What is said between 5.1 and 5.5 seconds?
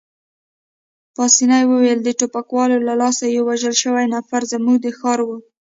وو.